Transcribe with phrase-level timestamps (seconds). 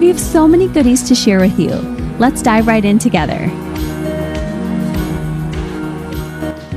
[0.00, 1.70] We have so many goodies to share with you.
[2.18, 3.48] Let's dive right in together.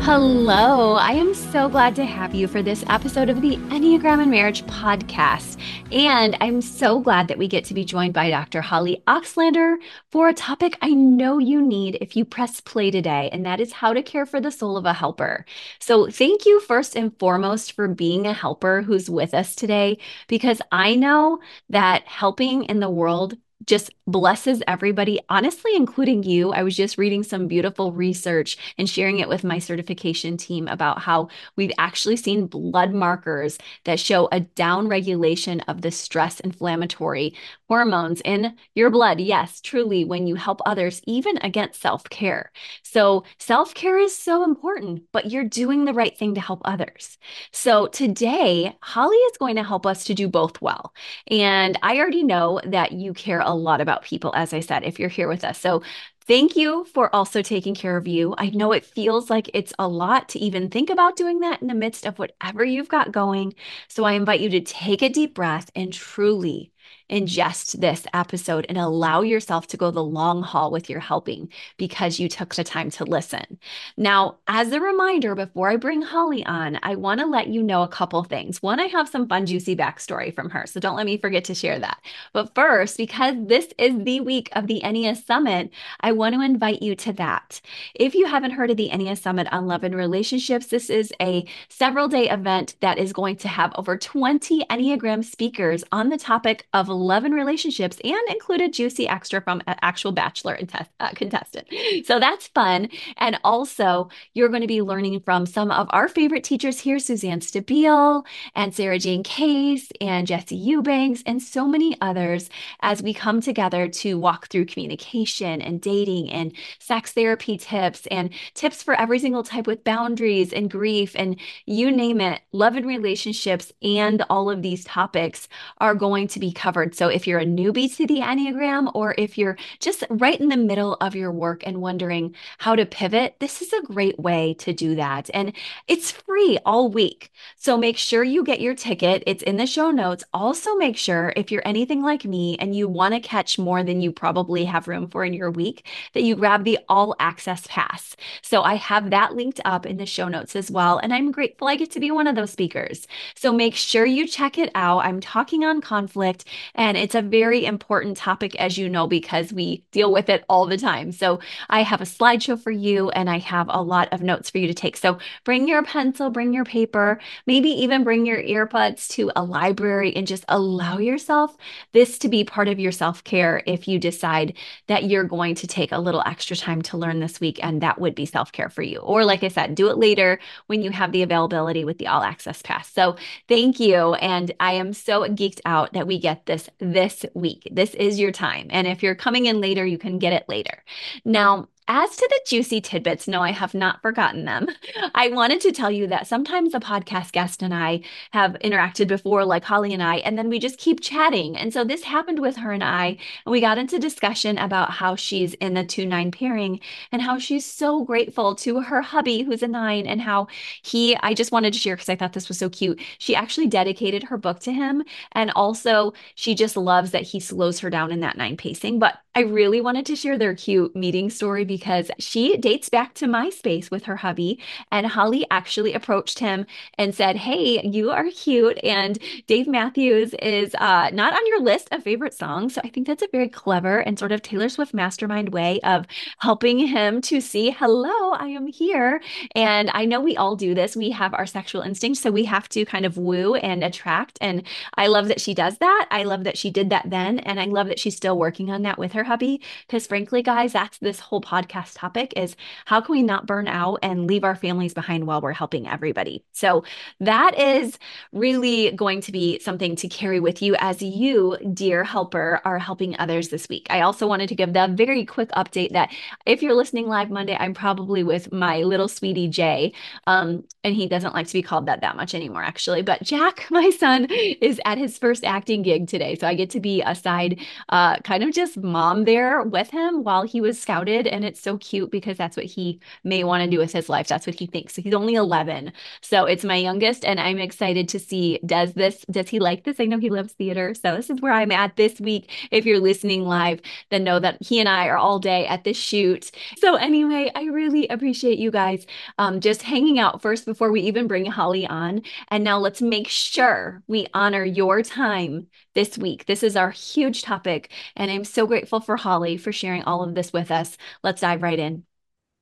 [0.10, 4.32] Hello, I am so glad to have you for this episode of the Enneagram and
[4.32, 5.60] Marriage podcast.
[5.92, 8.62] And I'm so glad that we get to be joined by Dr.
[8.62, 9.76] Holly Oxhandler
[10.10, 13.74] for a topic I know you need if you press play today, and that is
[13.74, 15.46] how to care for the soul of a helper.
[15.80, 19.98] So, thank you first and foremost for being a helper who's with us today,
[20.30, 23.36] because I know that helping in the world
[23.66, 26.52] just blesses everybody, honestly, including you.
[26.54, 31.00] I was just reading some beautiful research and sharing it with my certification team about
[31.00, 37.34] how we've actually seen blood markers that show a down regulation of the stress inflammatory
[37.68, 39.20] hormones in your blood.
[39.20, 42.52] Yes, truly, when you help others, even against self care.
[42.84, 47.18] So, self care is so important, but you're doing the right thing to help others.
[47.52, 50.94] So, today, Holly is going to help us to do both well.
[51.30, 55.00] And I already know that you care a lot about people, as I said, if
[55.00, 55.60] you're here with us.
[55.60, 55.82] So,
[56.28, 58.36] Thank you for also taking care of you.
[58.38, 61.68] I know it feels like it's a lot to even think about doing that in
[61.70, 63.54] the midst of whatever you've got going.
[63.88, 66.74] So I invite you to take a deep breath and truly
[67.10, 72.20] ingest this episode and allow yourself to go the long haul with your helping because
[72.20, 73.58] you took the time to listen.
[73.96, 77.84] Now, as a reminder, before I bring Holly on, I want to let you know
[77.84, 78.62] a couple things.
[78.62, 81.56] One, I have some fun, juicy backstory from her, so don't let me forget to
[81.56, 82.00] share that.
[82.34, 86.82] But first, because this is the week of the Ennea Summit, I want to invite
[86.82, 87.62] you to that.
[87.96, 91.46] If you haven't heard of the Ennea Summit on Love and Relationships, this is a
[91.70, 96.68] several day event that is going to have over 20 Enneagram speakers on the topic
[96.74, 101.68] of 11 relationships and include a juicy extra from an actual bachelor and uh, contestant.
[102.06, 102.90] So that's fun.
[103.18, 107.40] And also, you're going to be learning from some of our favorite teachers here Suzanne
[107.40, 108.26] Stabile
[108.56, 112.50] and Sarah Jane Case and Jesse Eubanks and so many others
[112.82, 118.32] as we come together to walk through communication and dating and sex therapy tips and
[118.56, 122.42] tips for every single type with boundaries and grief and you name it.
[122.52, 125.48] Love and relationships and all of these topics
[125.80, 129.38] are going to be covered so if you're a newbie to the Enneagram, or if
[129.38, 133.62] you're just right in the middle of your work and wondering how to pivot, this
[133.62, 135.30] is a great way to do that.
[135.34, 135.54] And
[135.88, 137.32] it's free all week.
[137.56, 139.24] So make sure you get your ticket.
[139.26, 140.24] It's in the show notes.
[140.34, 144.02] Also, make sure if you're anything like me and you want to catch more than
[144.02, 148.16] you probably have room for in your week, that you grab the all access pass.
[148.42, 150.98] So I have that linked up in the show notes as well.
[150.98, 153.08] And I'm grateful I get to be one of those speakers.
[153.36, 155.06] So make sure you check it out.
[155.06, 156.46] I'm talking on conflict
[156.78, 160.68] and it's a very important topic, as you know, because we deal with it all
[160.68, 161.12] the time.
[161.12, 161.40] So
[161.70, 164.68] I have a slideshow for you and I have a lot of notes for you
[164.68, 164.96] to take.
[164.96, 170.16] So bring your pencil, bring your paper, maybe even bring your earbuds to a library
[170.16, 171.58] and just allow yourself
[171.94, 174.54] this to be part of your self care if you decide
[174.86, 177.60] that you're going to take a little extra time to learn this week.
[177.64, 179.00] And that would be self care for you.
[179.00, 182.22] Or, like I said, do it later when you have the availability with the all
[182.22, 182.92] access pass.
[182.92, 183.16] So
[183.48, 184.14] thank you.
[184.16, 187.68] And I am so geeked out that we get this this week.
[187.72, 188.68] This is your time.
[188.70, 190.84] And if you're coming in later, you can get it later.
[191.26, 194.68] Now, as to the juicy tidbits, no, I have not forgotten them.
[195.16, 199.46] I wanted to tell you that sometimes a podcast guest and I have interacted before,
[199.46, 201.56] like Holly and I, and then we just keep chatting.
[201.56, 205.16] And so this happened with her and I, and we got into discussion about how
[205.16, 206.80] she's in the 2 9 pairing
[207.12, 210.48] and how she's so grateful to her hubby, who's a nine, and how
[210.84, 213.00] he, I just wanted to share because I thought this was so cute.
[213.18, 215.04] She actually dedicated her book to him.
[215.34, 219.00] And also, she just loves that he slows her down in that nine pacing.
[219.00, 223.28] But I really wanted to share their cute meeting story because she dates back to
[223.28, 224.60] MySpace with her hubby.
[224.92, 226.66] And Holly actually approached him
[226.98, 228.80] and said, Hey, you are cute.
[228.84, 232.74] And Dave Matthews is uh, not on your list of favorite songs.
[232.74, 236.08] So I think that's a very clever and sort of Taylor Swift mastermind way of
[236.40, 239.22] helping him to see, Hello, I am here.
[239.54, 240.96] And I know we all do this.
[240.96, 242.22] We have our sexual instincts.
[242.22, 244.40] So we have to kind of woo and attract.
[244.42, 244.64] And
[244.96, 246.08] I love that she does that.
[246.10, 247.38] I love that she did that then.
[247.38, 249.62] And I love that she's still working on that with her hubby.
[249.86, 252.56] Because frankly, guys, that's this whole podcast podcast topic is
[252.86, 256.44] how can we not burn out and leave our families behind while we're helping everybody?
[256.54, 256.84] So
[257.20, 257.98] that is
[258.32, 263.18] really going to be something to carry with you as you, dear helper, are helping
[263.20, 263.88] others this week.
[263.90, 266.12] I also wanted to give the very quick update that
[266.46, 269.94] if you're listening live Monday, I'm probably with my little sweetie Jay.
[270.26, 273.02] Um, and he doesn't like to be called that that much anymore, actually.
[273.02, 276.36] But Jack, my son, is at his first acting gig today.
[276.36, 277.60] So I get to be a side,
[277.90, 281.28] uh, kind of just mom there with him while he was scouted.
[281.28, 284.28] And it's so cute because that's what he may want to do with his life.
[284.28, 284.96] That's what he thinks.
[284.96, 285.92] So he's only 11.
[286.22, 287.26] So it's my youngest.
[287.26, 290.00] And I'm excited to see does this, does he like this?
[290.00, 290.94] I know he loves theater.
[290.94, 292.52] So this is where I'm at this week.
[292.72, 295.98] If you're listening live, then know that he and I are all day at this
[295.98, 296.52] shoot.
[296.78, 299.06] So anyway, I really appreciate you guys
[299.38, 302.22] um, just hanging out first before we even bring Holly on.
[302.50, 306.46] And now let's make sure we honor your time this week.
[306.46, 307.92] This is our huge topic.
[308.16, 310.96] And I'm so grateful for Holly for sharing all of this with us.
[311.24, 312.06] Let's dive right in.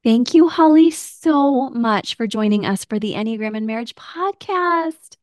[0.06, 5.18] Thank you, Holly, so much for joining us for the Enneagram and Marriage podcast.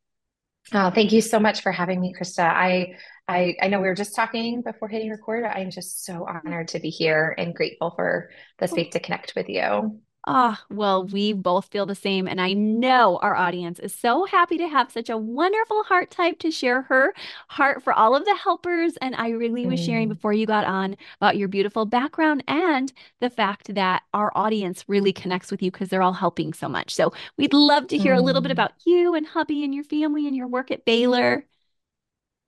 [0.71, 2.43] Oh, thank you so much for having me, Krista.
[2.43, 5.45] I I, I know we were just talking before hitting record.
[5.45, 8.29] I'm just so honored to be here and grateful for
[8.59, 8.67] the oh.
[8.67, 9.99] space to connect with you.
[10.25, 12.27] Ah, oh, well, we both feel the same.
[12.29, 16.39] And I know our audience is so happy to have such a wonderful heart type
[16.39, 17.13] to share her
[17.49, 18.95] heart for all of the helpers.
[19.01, 20.13] And I really was sharing mm.
[20.13, 25.11] before you got on about your beautiful background and the fact that our audience really
[25.11, 26.95] connects with you because they're all helping so much.
[26.95, 28.53] So we'd love to hear a little bit mm.
[28.53, 31.45] about you and hubby and your family and your work at Baylor.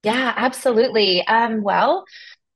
[0.04, 1.26] Yeah, absolutely.
[1.28, 2.06] Um, well,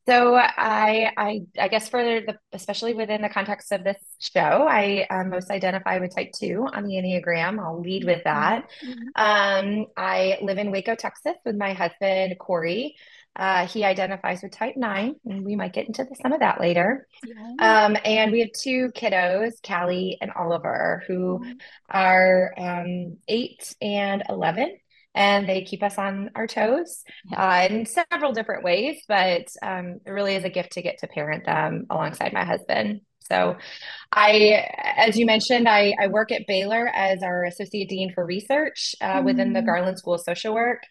[0.09, 5.05] so I, I, I guess for the, especially within the context of this show, I
[5.09, 7.59] um, most identify with type two on the Enneagram.
[7.59, 8.67] I'll lead with that.
[8.83, 9.07] Mm-hmm.
[9.15, 12.95] Um, I live in Waco, Texas with my husband, Corey.
[13.35, 16.59] Uh, he identifies with type nine, and we might get into the, some of that
[16.59, 17.07] later.
[17.23, 17.85] Yeah.
[17.85, 21.51] Um, and we have two kiddos, Callie and Oliver, who mm-hmm.
[21.89, 24.75] are um, eight and 11
[25.15, 27.03] and they keep us on our toes
[27.35, 29.01] uh, in several different ways.
[29.07, 33.01] But um, it really is a gift to get to parent them alongside my husband.
[33.29, 33.57] So,
[34.11, 34.67] I,
[34.97, 39.21] as you mentioned, I, I work at Baylor as our associate dean for research uh,
[39.21, 39.65] mm within the mm.
[39.67, 40.81] Garland School of Social Work.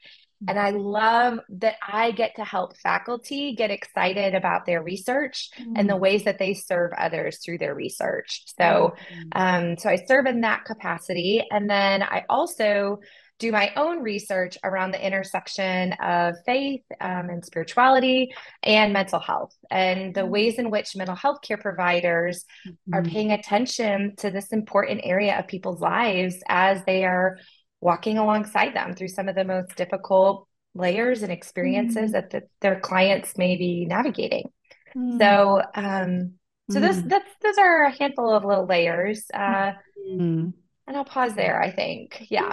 [0.47, 5.73] And I love that I get to help faculty get excited about their research mm
[5.75, 6.01] and the mm.
[6.01, 8.45] ways that they serve others through their research.
[8.57, 13.01] So, mm um, so I serve in that capacity, and then I also
[13.39, 18.33] do my own research around the intersection of faith um, and spirituality
[18.63, 20.31] and mental health and the mm-hmm.
[20.31, 22.95] ways in which mental health care providers mm-hmm.
[22.95, 27.39] are paying attention to this important area of people's lives as they are
[27.81, 32.13] walking alongside them through some of the most difficult layers and experiences mm-hmm.
[32.13, 34.51] that the, their clients may be navigating.
[34.97, 35.19] Mm-hmm.
[35.19, 36.33] So, um,
[36.71, 37.09] so those mm-hmm.
[37.09, 39.25] that's those are a handful of little layers.
[39.33, 39.73] Uh,
[40.11, 40.51] mm-hmm.
[40.87, 41.63] and I'll pause there.
[41.63, 42.53] I think, yeah.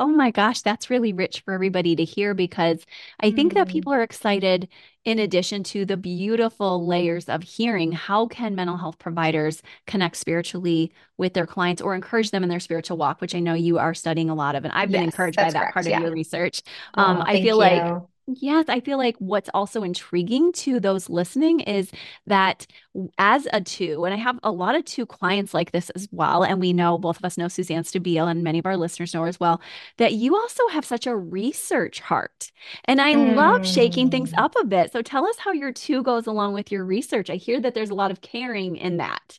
[0.00, 2.84] Oh my gosh, that's really rich for everybody to hear because
[3.20, 3.70] I think that mm.
[3.70, 4.68] people are excited
[5.04, 10.92] in addition to the beautiful layers of hearing how can mental health providers connect spiritually
[11.18, 13.94] with their clients or encourage them in their spiritual walk, which I know you are
[13.94, 15.98] studying a lot of and I've been yes, encouraged by that correct, part yeah.
[15.98, 16.62] of your research.
[16.94, 17.54] Um, oh, I feel you.
[17.54, 21.92] like Yes, I feel like what's also intriguing to those listening is
[22.26, 22.66] that
[23.18, 26.42] as a two, and I have a lot of two clients like this as well,
[26.42, 29.24] and we know both of us know Suzanne Stabile, and many of our listeners know
[29.24, 29.60] as well,
[29.98, 32.50] that you also have such a research heart.
[32.86, 33.36] And I mm.
[33.36, 34.38] love shaking things mm.
[34.38, 34.90] up a bit.
[34.90, 37.30] So tell us how your two goes along with your research.
[37.30, 39.38] I hear that there's a lot of caring in that.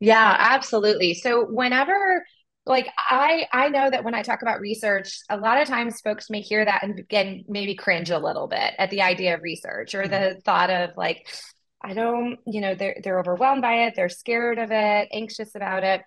[0.00, 1.14] Yeah, absolutely.
[1.14, 2.26] So whenever
[2.66, 6.30] like i i know that when i talk about research a lot of times folks
[6.30, 9.94] may hear that and again maybe cringe a little bit at the idea of research
[9.94, 10.38] or the mm-hmm.
[10.40, 11.28] thought of like
[11.82, 15.84] i don't you know they're they're overwhelmed by it they're scared of it anxious about
[15.84, 16.02] it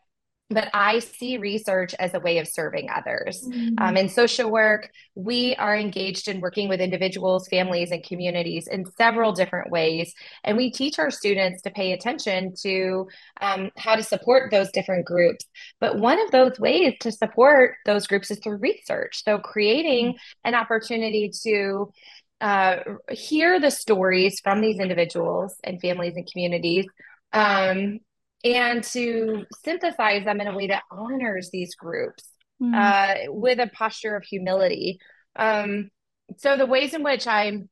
[0.50, 3.46] but I see research as a way of serving others.
[3.46, 3.76] Mm-hmm.
[3.84, 8.86] Um, in social work, we are engaged in working with individuals, families, and communities in
[8.98, 10.14] several different ways.
[10.46, 13.08] And we teach our students to pay attention to
[13.42, 15.46] um, how to support those different groups.
[15.82, 19.24] But one of those ways to support those groups is through research.
[19.26, 20.48] So, creating mm-hmm.
[20.48, 21.92] an opportunity to
[22.40, 22.78] uh,
[23.12, 26.86] hear the stories from these individuals and families and communities
[27.34, 28.00] um,
[28.44, 32.24] and to synthesize them in a way that honors these groups
[32.62, 32.74] mm.
[32.74, 35.00] uh, with a posture of humility.
[35.36, 35.90] Um,
[36.38, 37.64] so the ways in which I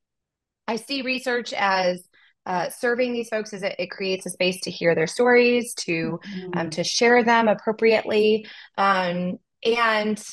[0.68, 2.08] I see research as
[2.46, 6.20] uh, serving these folks is it, it, creates a space to hear their stories, to
[6.24, 6.58] mm.
[6.58, 10.24] um, to share them appropriately, um, and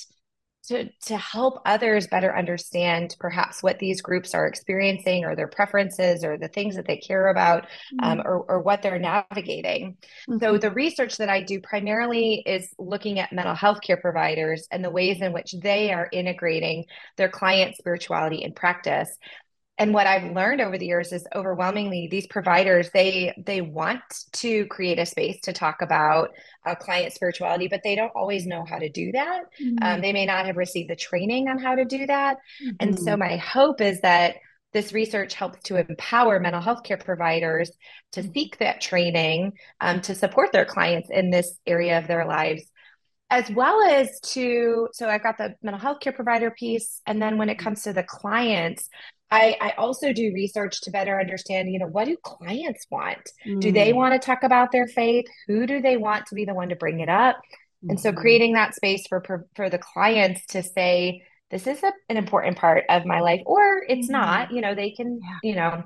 [0.69, 6.25] to to help others better understand perhaps what these groups are experiencing or their preferences
[6.25, 7.67] or the things that they care about
[8.03, 8.29] um, mm-hmm.
[8.29, 9.97] or, or what they're navigating
[10.29, 10.39] mm-hmm.
[10.41, 14.85] so the research that i do primarily is looking at mental health care providers and
[14.85, 16.85] the ways in which they are integrating
[17.17, 19.19] their client spirituality in practice
[19.79, 24.03] and what i've learned over the years is overwhelmingly these providers they they want
[24.33, 26.31] to create a space to talk about
[26.65, 29.77] a client spirituality but they don't always know how to do that mm-hmm.
[29.83, 32.77] um, they may not have received the training on how to do that mm-hmm.
[32.81, 34.37] and so my hope is that
[34.73, 37.71] this research helps to empower mental health care providers
[38.13, 38.33] to mm-hmm.
[38.33, 42.63] seek that training um, to support their clients in this area of their lives
[43.31, 47.39] as well as to so i've got the mental health care provider piece and then
[47.39, 47.65] when it mm-hmm.
[47.65, 48.89] comes to the clients
[49.33, 53.31] I, I also do research to better understand, you know, what do clients want?
[53.47, 53.61] Mm.
[53.61, 53.97] Do they mm.
[53.97, 55.25] want to talk about their faith?
[55.49, 57.37] Who do they want to be the one to bring it up?
[57.37, 57.91] Mm-hmm.
[57.91, 58.21] And so mm-hmm.
[58.21, 62.85] creating that space for for the clients to say, this is a, an important part
[62.89, 64.21] of my life, or it's mm-hmm.
[64.21, 65.39] not, you know, they can, yeah.
[65.43, 65.83] you know,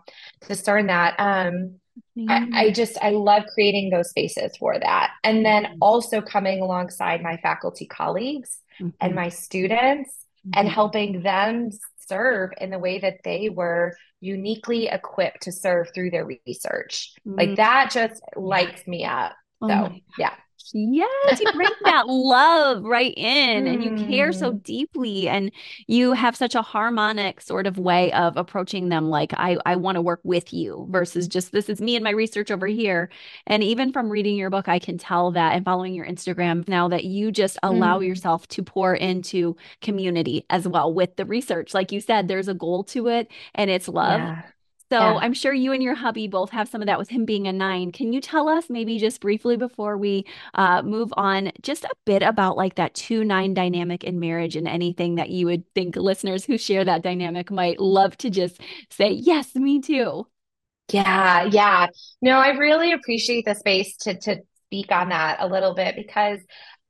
[0.49, 1.15] discern that.
[1.19, 1.77] Um,
[2.19, 2.31] mm-hmm.
[2.55, 5.13] I, I, just I love creating those spaces for that.
[5.25, 5.79] And then mm-hmm.
[5.81, 9.15] also coming alongside my faculty colleagues and mm-hmm.
[9.15, 10.11] my students
[10.55, 11.71] and helping them
[12.07, 17.13] serve in the way that they were uniquely equipped to serve through their research.
[17.27, 17.39] Mm-hmm.
[17.39, 19.33] Like that just lights me up.
[19.61, 20.35] Oh so, yeah.
[20.75, 23.73] Yes, you bring that love right in mm.
[23.73, 24.63] and you care so mm.
[24.63, 25.51] deeply and
[25.87, 29.97] you have such a harmonic sort of way of approaching them like I I want
[29.97, 33.11] to work with you versus just this is me and my research over here.
[33.47, 36.89] And even from reading your book I can tell that and following your Instagram now
[36.89, 38.07] that you just allow mm.
[38.07, 41.75] yourself to pour into community as well with the research.
[41.75, 44.21] Like you said there's a goal to it and it's love.
[44.21, 44.43] Yeah.
[44.91, 45.15] So yeah.
[45.15, 47.53] I'm sure you and your hubby both have some of that with him being a
[47.53, 47.91] nine.
[47.91, 50.25] Can you tell us maybe just briefly before we
[50.55, 54.69] uh, move on, just a bit about like that two nine dynamic in marriage and
[54.69, 59.11] anything that you would think listeners who share that dynamic might love to just say,
[59.11, 60.27] yes, me too.
[60.93, 61.89] Yeah, yeah.
[62.23, 66.41] No, I really appreciate the space to to speak on that a little bit because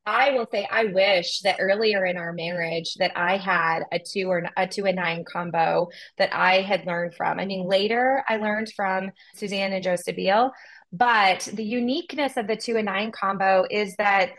[0.07, 4.31] I will say I wish that earlier in our marriage that I had a two
[4.31, 7.41] or a two and nine combo that I had learned from.
[7.41, 10.53] I mean, later I learned from Suzanne and Joe Stabile,
[10.93, 14.31] but the uniqueness of the two and nine combo is that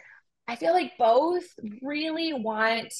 [0.47, 1.43] I feel like both
[1.81, 2.93] really want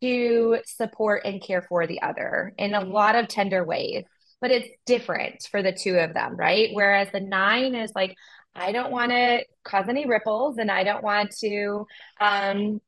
[0.00, 4.04] to support and care for the other in a lot of tender ways
[4.40, 6.70] but it's different for the two of them, right?
[6.72, 8.14] Whereas the nine is like,
[8.56, 11.86] I don't want to cause any ripples and I don't want to
[12.20, 12.80] um,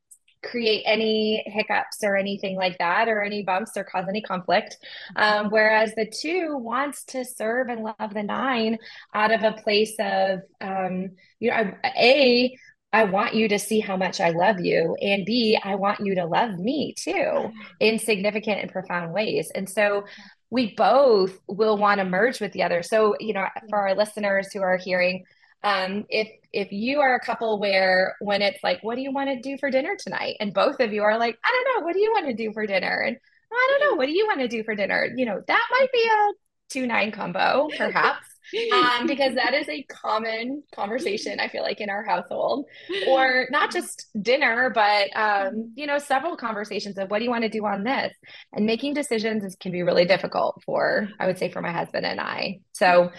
[0.42, 4.76] create any hiccups or anything like that or any bumps or cause any conflict.
[5.16, 8.78] Um, whereas the two wants to serve and love the nine
[9.14, 11.10] out of a place of, um,
[11.40, 12.56] you know, A,
[12.92, 14.96] I want you to see how much I love you.
[15.02, 19.50] And B, I want you to love me too in significant and profound ways.
[19.54, 20.04] And so
[20.50, 22.82] we both will want to merge with the other.
[22.82, 25.24] So, you know, for our listeners who are hearing,
[25.62, 29.28] um, if if you are a couple where when it's like what do you want
[29.28, 30.36] to do for dinner tonight?
[30.40, 32.52] and both of you are like i don't know what do you want to do
[32.52, 33.02] for dinner?
[33.06, 33.16] and
[33.52, 35.08] i don't know what do you want to do for dinner?
[35.16, 36.32] You know that might be a
[36.70, 38.26] two nine combo perhaps
[38.72, 42.66] um, because that is a common conversation i feel like in our household.
[43.06, 47.42] Or not just dinner but um, you know several conversations of what do you want
[47.42, 48.12] to do on this?
[48.52, 52.06] And making decisions is, can be really difficult for i would say for my husband
[52.06, 52.60] and i.
[52.72, 53.10] So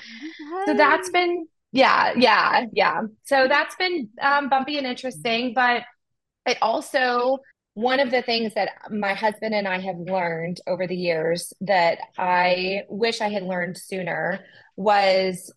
[0.66, 3.02] so that's been yeah, yeah, yeah.
[3.24, 5.84] So that's been um, bumpy and interesting, but
[6.46, 7.40] it also
[7.74, 12.00] one of the things that my husband and I have learned over the years that
[12.18, 14.44] I wish I had learned sooner
[14.76, 15.54] was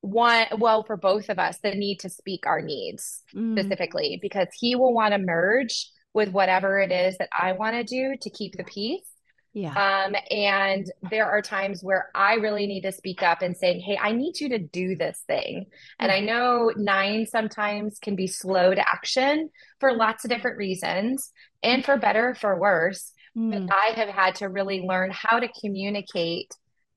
[0.00, 3.58] one well for both of us the need to speak our needs mm.
[3.58, 7.84] specifically because he will want to merge with whatever it is that I want to
[7.84, 9.07] do to keep the peace
[9.54, 10.04] yeah.
[10.06, 13.98] Um, and there are times where I really need to speak up and say, Hey,
[14.00, 15.66] I need you to do this thing.
[15.98, 19.50] And I know nine sometimes can be slow to action
[19.80, 23.12] for lots of different reasons and for better, for worse.
[23.36, 23.66] Mm.
[23.66, 26.52] But I have had to really learn how to communicate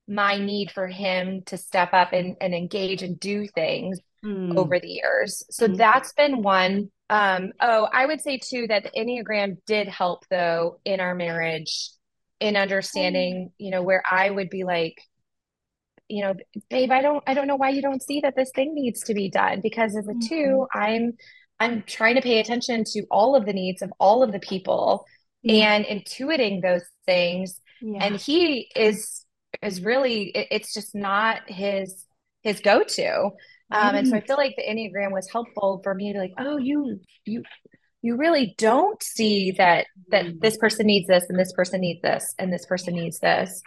[0.06, 4.56] my need for him to step up and, and engage and do things mm.
[4.56, 5.42] over the years.
[5.50, 5.76] So mm.
[5.76, 6.90] that's been one.
[7.08, 11.90] Um, oh, I would say too that the Enneagram did help though in our marriage
[12.42, 15.00] in understanding, you know, where I would be like,
[16.08, 16.34] you know,
[16.68, 19.14] babe, I don't I don't know why you don't see that this thing needs to
[19.14, 20.28] be done because as a mm-hmm.
[20.28, 21.12] two, I'm
[21.60, 25.06] I'm trying to pay attention to all of the needs of all of the people
[25.42, 25.72] yeah.
[25.72, 27.60] and intuiting those things.
[27.80, 28.04] Yeah.
[28.04, 29.24] And he is
[29.62, 32.04] is really it, it's just not his
[32.42, 33.30] his go-to.
[33.70, 36.58] Um, and so I feel like the Enneagram was helpful for me to like, oh,
[36.58, 37.44] you you
[38.02, 40.40] you really don't see that that mm.
[40.40, 43.62] this person needs this and this person needs this and this person needs this.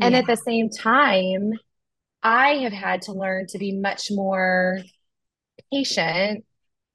[0.00, 1.54] And at the same time,
[2.22, 4.78] I have had to learn to be much more
[5.72, 6.44] patient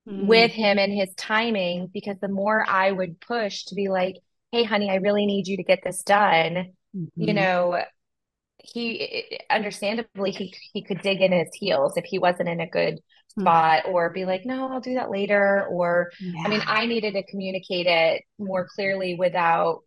[0.07, 0.25] mm.
[0.25, 4.15] with him and his timing because the more I would push to be like,
[4.51, 7.07] hey, honey, I really need you to get this done, mm-hmm.
[7.15, 7.83] you know,
[8.63, 12.99] he understandably he he could dig in his heels if he wasn't in a good
[13.35, 13.41] hmm.
[13.41, 16.43] spot or be like no i'll do that later or yeah.
[16.45, 19.81] i mean i needed to communicate it more clearly without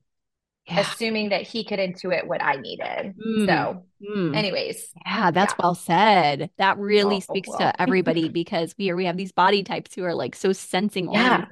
[0.66, 0.80] yeah.
[0.80, 3.14] assuming that he could intuit what I needed.
[3.24, 3.46] Mm.
[3.46, 4.36] So, mm.
[4.36, 5.62] anyways, yeah, that's yeah.
[5.62, 6.50] well said.
[6.58, 7.58] That really oh, speaks well.
[7.58, 11.12] to everybody because we are we have these body types who are like so sensing
[11.12, 11.46] yeah.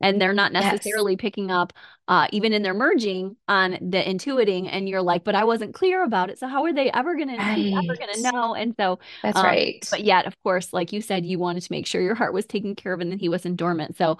[0.00, 1.20] And they're not necessarily yes.
[1.20, 1.72] picking up
[2.08, 6.02] uh, even in their merging on the intuiting and you're like but i wasn't clear
[6.04, 7.72] about it so how are they ever gonna right.
[7.72, 11.26] ever gonna know and so that's um, right but yet of course like you said
[11.26, 13.56] you wanted to make sure your heart was taken care of and that he wasn't
[13.56, 14.18] dormant so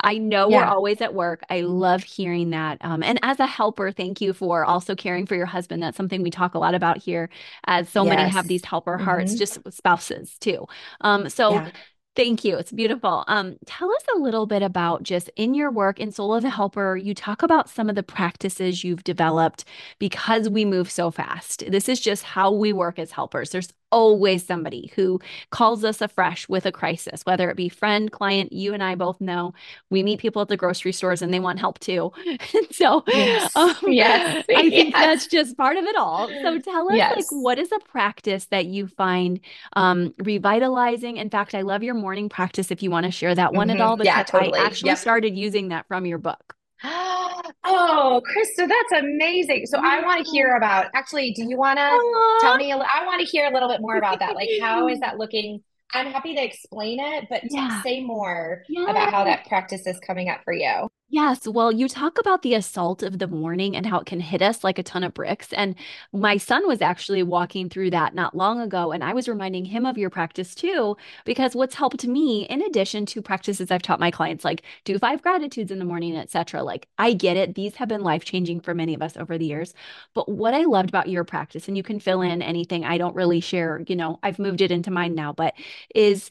[0.00, 0.58] I know yeah.
[0.58, 1.42] we're always at work.
[1.48, 2.78] I love hearing that.
[2.82, 5.82] Um, and as a helper, thank you for also caring for your husband.
[5.82, 7.30] That's something we talk a lot about here,
[7.66, 8.14] as so yes.
[8.14, 9.38] many have these helper hearts, mm-hmm.
[9.38, 10.66] just spouses too.
[11.00, 11.70] Um, so yeah.
[12.16, 12.56] Thank you.
[12.56, 13.24] It's beautiful.
[13.28, 16.48] Um, tell us a little bit about just in your work in Soul of a
[16.48, 19.66] Helper, you talk about some of the practices you've developed
[19.98, 21.62] because we move so fast.
[21.68, 23.50] This is just how we work as helpers.
[23.50, 28.52] There's always somebody who calls us afresh with a crisis, whether it be friend, client,
[28.52, 29.54] you and I both know
[29.90, 32.12] we meet people at the grocery stores and they want help too.
[32.70, 34.44] so yes, um, yes.
[34.56, 35.04] I think yes.
[35.04, 36.28] that's just part of it all.
[36.28, 37.16] So tell us yes.
[37.16, 39.40] like what is a practice that you find
[39.74, 41.16] um, revitalizing?
[41.16, 43.80] In fact, I love your morning practice if you want to share that one mm-hmm.
[43.80, 44.58] at all, because yeah, totally.
[44.58, 44.98] I actually yep.
[44.98, 46.55] started using that from your book.
[46.84, 49.66] Oh, Krista, that's amazing.
[49.66, 52.72] So I want to hear about actually, do you want to tell me?
[52.72, 54.34] I want to hear a little bit more about that.
[54.34, 55.62] Like, how is that looking?
[55.94, 57.82] I'm happy to explain it, but yeah.
[57.82, 58.90] say more yeah.
[58.90, 60.88] about how that practice is coming up for you.
[61.08, 61.46] Yes.
[61.46, 64.64] Well, you talk about the assault of the morning and how it can hit us
[64.64, 65.52] like a ton of bricks.
[65.52, 65.76] And
[66.12, 68.90] my son was actually walking through that not long ago.
[68.90, 73.06] And I was reminding him of your practice too, because what's helped me, in addition
[73.06, 76.64] to practices I've taught my clients, like do five gratitudes in the morning, etc.
[76.64, 77.54] Like I get it.
[77.54, 79.74] These have been life changing for many of us over the years.
[80.12, 83.14] But what I loved about your practice, and you can fill in anything I don't
[83.14, 85.54] really share, you know, I've moved it into mine now, but
[85.94, 86.30] is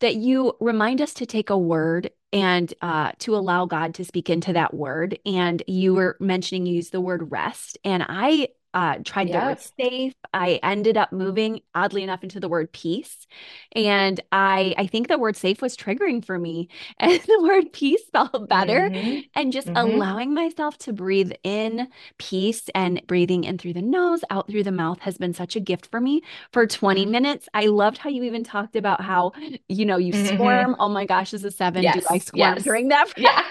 [0.00, 4.30] that you remind us to take a word and uh, to allow God to speak
[4.30, 5.18] into that word.
[5.24, 7.78] And you were mentioning you use the word rest.
[7.84, 10.14] And I uh, tried the word safe.
[10.34, 13.26] I ended up moving, oddly enough, into the word peace.
[13.74, 18.02] And I, I think the word safe was triggering for me, and the word peace
[18.12, 18.90] felt better.
[18.90, 19.20] Mm-hmm.
[19.34, 19.76] And just mm-hmm.
[19.76, 24.72] allowing myself to breathe in peace and breathing in through the nose, out through the
[24.72, 27.10] mouth has been such a gift for me for 20 mm-hmm.
[27.10, 27.48] minutes.
[27.54, 29.32] I loved how you even talked about how,
[29.68, 30.34] you know, you mm-hmm.
[30.36, 30.76] squirm.
[30.78, 32.00] Oh my gosh, is a seven, yes.
[32.00, 32.62] do I squirm yes.
[32.62, 33.08] during that?
[33.18, 33.42] Yeah.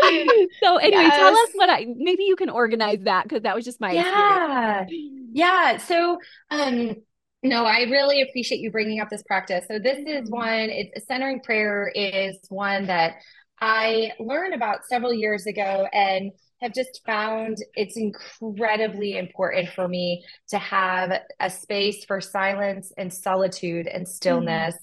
[0.62, 1.16] so anyway, yes.
[1.16, 4.00] tell us what I maybe you can organize that because that was just my yeah.
[4.00, 4.39] Experience.
[4.40, 4.84] Yeah.
[5.32, 5.76] Yeah.
[5.78, 6.18] So,
[6.50, 6.96] um,
[7.42, 9.64] no, I really appreciate you bringing up this practice.
[9.68, 10.36] So this is mm-hmm.
[10.36, 13.14] one, it's centering prayer is one that
[13.60, 20.22] I learned about several years ago and have just found it's incredibly important for me
[20.48, 24.74] to have a space for silence and solitude and stillness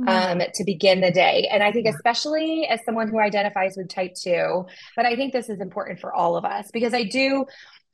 [0.00, 0.08] mm-hmm.
[0.08, 1.48] um, to begin the day.
[1.50, 4.64] And I think, especially as someone who identifies with type two,
[4.96, 7.44] but I think this is important for all of us because I do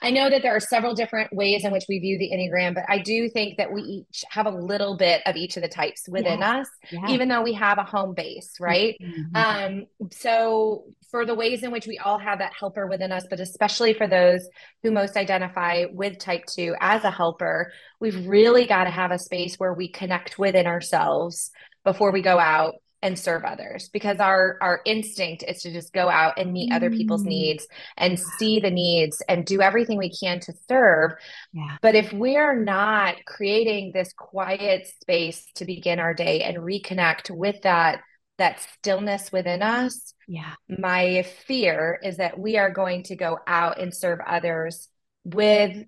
[0.03, 2.85] I know that there are several different ways in which we view the Enneagram, but
[2.89, 6.09] I do think that we each have a little bit of each of the types
[6.09, 6.59] within yeah.
[6.59, 7.09] us, yeah.
[7.09, 8.97] even though we have a home base, right?
[9.01, 9.37] Mm-hmm.
[9.37, 13.39] Um, so, for the ways in which we all have that helper within us, but
[13.39, 14.49] especially for those
[14.83, 19.19] who most identify with type two as a helper, we've really got to have a
[19.19, 21.51] space where we connect within ourselves
[21.85, 26.09] before we go out and serve others because our our instinct is to just go
[26.09, 27.29] out and meet other people's mm.
[27.29, 31.13] needs and see the needs and do everything we can to serve
[31.53, 31.77] yeah.
[31.83, 37.61] but if we're not creating this quiet space to begin our day and reconnect with
[37.63, 38.01] that
[38.39, 43.81] that stillness within us yeah my fear is that we are going to go out
[43.81, 44.89] and serve others
[45.25, 45.85] with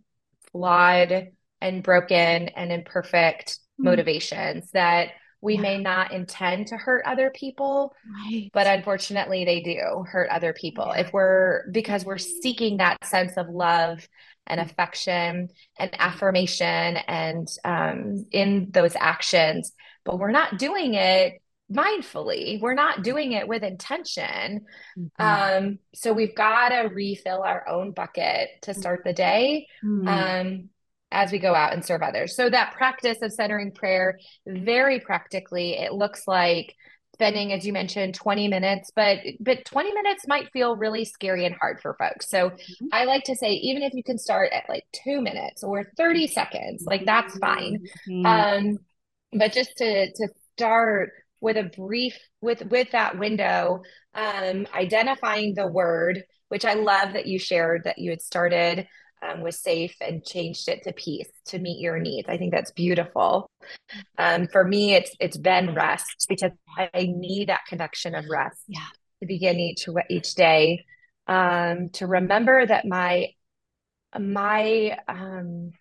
[0.50, 1.28] flawed
[1.60, 3.84] and broken and imperfect mm.
[3.84, 5.10] motivations that
[5.44, 5.60] we yeah.
[5.60, 8.50] may not intend to hurt other people right.
[8.52, 11.02] but unfortunately they do hurt other people yeah.
[11.02, 14.08] if we're because we're seeking that sense of love
[14.46, 14.64] and mm.
[14.64, 19.72] affection and affirmation and um, in those actions
[20.04, 21.40] but we're not doing it
[21.72, 24.64] mindfully we're not doing it with intention
[24.98, 25.22] mm-hmm.
[25.66, 30.08] um, so we've got to refill our own bucket to start the day mm-hmm.
[30.08, 30.68] um,
[31.14, 32.36] as we go out and serve others.
[32.36, 36.74] So that practice of centering prayer, very practically, it looks like
[37.14, 41.54] spending, as you mentioned, 20 minutes, but but 20 minutes might feel really scary and
[41.54, 42.28] hard for folks.
[42.28, 42.86] So mm-hmm.
[42.92, 46.26] I like to say, even if you can start at like two minutes or 30
[46.26, 47.86] seconds, like that's fine.
[48.08, 48.26] Mm-hmm.
[48.26, 48.78] Um,
[49.32, 53.82] but just to to start with a brief with with that window,
[54.14, 58.88] um, identifying the word, which I love that you shared that you had started
[59.24, 62.28] um, was safe and changed it to peace to meet your needs.
[62.28, 63.50] I think that's beautiful.
[64.18, 68.86] Um, for me, it's it's been rest because I need that connection of rest yeah.
[69.20, 70.84] to begin each each day.
[71.26, 73.28] Um, to remember that my
[74.18, 75.72] my um,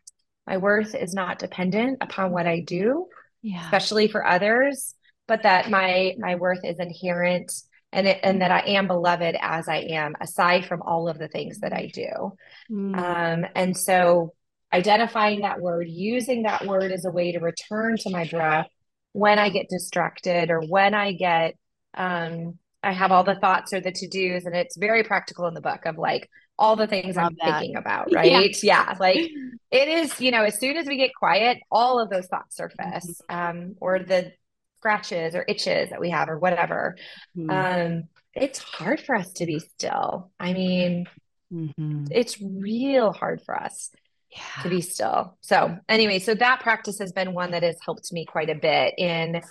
[0.47, 3.07] my worth is not dependent upon what I do,
[3.41, 3.63] yeah.
[3.63, 4.95] especially for others,
[5.27, 7.51] but that my my worth is inherent
[7.93, 11.27] and it, and that I am beloved as I am, aside from all of the
[11.27, 12.33] things that I do.
[12.69, 12.97] Mm.
[12.97, 14.33] Um, and so,
[14.73, 18.67] identifying that word, using that word as a way to return to my breath
[19.11, 21.55] when I get distracted or when I get,
[21.93, 25.53] um, I have all the thoughts or the to dos, and it's very practical in
[25.53, 27.59] the book of like all the things Love I'm that.
[27.59, 28.31] thinking about, right?
[28.63, 28.87] Yeah.
[28.87, 28.97] yeah.
[28.99, 29.17] Like
[29.71, 33.21] it is, you know, as soon as we get quiet, all of those thoughts surface,
[33.29, 33.35] mm-hmm.
[33.35, 34.33] um, or the
[34.83, 36.97] scratches or itches that we have or whatever.
[37.37, 37.49] Mm-hmm.
[37.49, 40.29] Um, it's hard for us to be still.
[40.37, 41.05] I mean,
[41.53, 42.07] mm-hmm.
[42.11, 43.91] it's real hard for us
[44.29, 44.63] yeah.
[44.63, 45.37] to be still.
[45.39, 48.95] So, anyway, so that practice has been one that has helped me quite a bit
[48.97, 49.41] in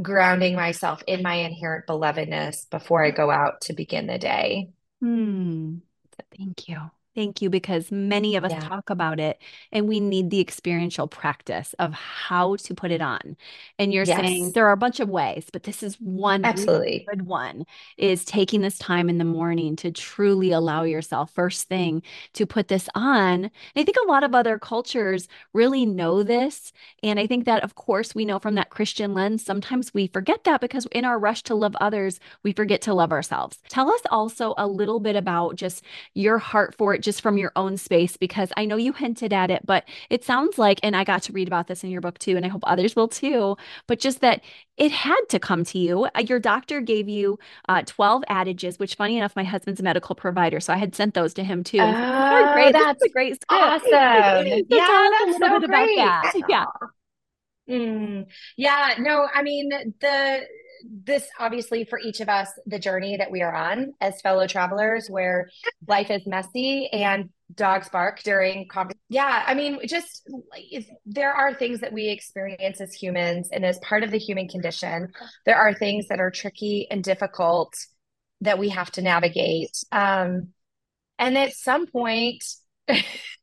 [0.00, 4.68] grounding myself in my inherent belovedness before I go out to begin the day.
[5.00, 5.78] Hmm.
[6.36, 6.78] Thank you.
[7.18, 8.60] Thank you, because many of us yeah.
[8.60, 13.36] talk about it and we need the experiential practice of how to put it on.
[13.76, 14.20] And you're yes.
[14.20, 17.64] saying there are a bunch of ways, but this is one absolutely good one
[17.96, 22.04] is taking this time in the morning to truly allow yourself first thing
[22.34, 23.42] to put this on.
[23.46, 26.72] And I think a lot of other cultures really know this.
[27.02, 30.44] And I think that, of course, we know from that Christian lens, sometimes we forget
[30.44, 33.58] that because in our rush to love others, we forget to love ourselves.
[33.68, 35.82] Tell us also a little bit about just
[36.14, 39.50] your heart for it just from your own space because I know you hinted at
[39.50, 42.18] it, but it sounds like, and I got to read about this in your book
[42.18, 44.42] too, and I hope others will too, but just that
[44.76, 46.04] it had to come to you.
[46.04, 50.14] Uh, your doctor gave you uh, 12 adages, which funny enough, my husband's a medical
[50.14, 50.60] provider.
[50.60, 51.78] So I had sent those to him too.
[51.80, 52.74] Oh, great.
[52.74, 53.62] That's a great script.
[53.62, 53.88] Awesome.
[53.90, 55.96] so yeah, that's so great.
[55.96, 56.34] That.
[56.50, 56.66] Yeah.
[57.70, 58.26] Mm,
[58.58, 60.40] yeah, no, I mean, the
[60.84, 65.08] this obviously for each of us the journey that we are on as fellow travelers
[65.08, 65.48] where
[65.86, 69.00] life is messy and dogs bark during conversation.
[69.08, 70.28] Yeah, I mean, just
[71.06, 75.08] there are things that we experience as humans and as part of the human condition.
[75.46, 77.74] There are things that are tricky and difficult
[78.42, 79.76] that we have to navigate.
[79.90, 80.48] Um,
[81.18, 82.44] and at some point,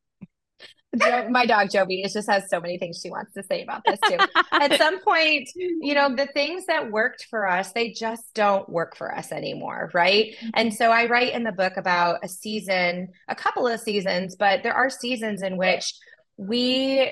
[1.30, 4.18] my dog Joby just has so many things she wants to say about this too.
[4.52, 8.96] At some point, you know, the things that worked for us, they just don't work
[8.96, 10.36] for us anymore, right?
[10.36, 10.50] Mm-hmm.
[10.54, 14.64] And so I write in the book about a season, a couple of seasons, but
[14.64, 15.94] there are seasons in which
[16.38, 17.12] we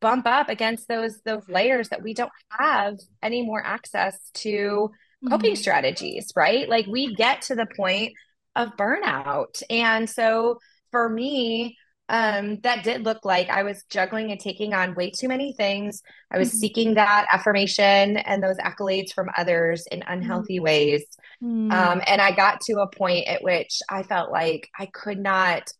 [0.00, 4.90] bump up against those those layers that we don't have any more access to
[5.28, 5.60] coping mm-hmm.
[5.60, 6.68] strategies, right?
[6.68, 8.12] Like we get to the point
[8.56, 9.62] of burnout.
[9.70, 10.58] And so
[10.90, 15.28] for me, um, that did look like I was juggling and taking on way too
[15.28, 16.02] many things.
[16.30, 16.58] I was mm-hmm.
[16.58, 20.64] seeking that affirmation and those accolades from others in unhealthy mm-hmm.
[20.64, 21.04] ways.
[21.42, 21.70] Mm-hmm.
[21.70, 25.70] Um, and I got to a point at which I felt like I could not,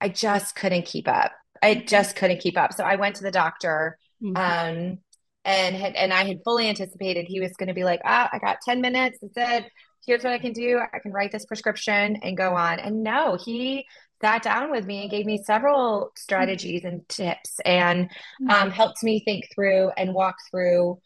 [0.00, 1.32] I just couldn't keep up.
[1.62, 1.86] I mm-hmm.
[1.86, 2.72] just couldn't keep up.
[2.72, 3.98] So I went to the doctor.
[4.22, 4.36] Mm-hmm.
[4.36, 4.98] Um,
[5.44, 8.38] and had, and I had fully anticipated he was going to be like, ah, I
[8.38, 9.18] got 10 minutes.
[9.22, 9.70] That's it.
[10.06, 10.80] Here's what I can do.
[10.92, 12.80] I can write this prescription and go on.
[12.80, 13.86] And no, he
[14.20, 18.50] sat down with me and gave me several strategies and tips and mm-hmm.
[18.50, 20.98] um, helped me think through and walk through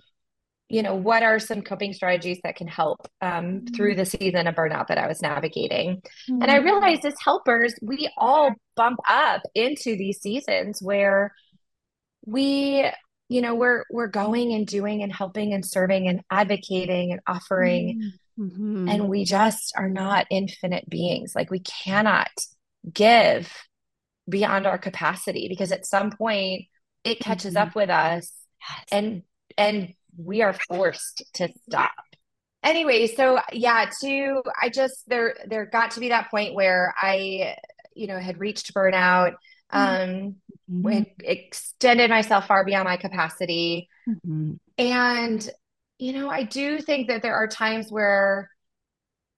[0.69, 3.99] you know what are some coping strategies that can help um, through mm-hmm.
[3.99, 6.41] the season of burnout that i was navigating mm-hmm.
[6.41, 6.65] and i mm-hmm.
[6.65, 11.35] realized as helpers we all bump up into these seasons where
[12.25, 12.89] we
[13.29, 18.13] you know we're we're going and doing and helping and serving and advocating and offering
[18.39, 18.89] mm-hmm.
[18.89, 22.31] and we just are not infinite beings like we cannot
[22.91, 23.53] give
[24.29, 26.65] beyond our capacity because at some point
[27.05, 27.69] it catches mm-hmm.
[27.69, 28.85] up with us yes.
[28.93, 29.23] and
[29.59, 31.91] and we are forced to stop
[32.63, 37.57] anyway so yeah to i just there there got to be that point where i
[37.95, 39.35] you know had reached burnout
[39.71, 40.37] um
[40.71, 41.03] mm-hmm.
[41.25, 44.53] extended myself far beyond my capacity mm-hmm.
[44.79, 45.51] and
[45.99, 48.49] you know i do think that there are times where